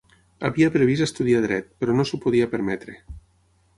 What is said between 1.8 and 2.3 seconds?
però no s'ho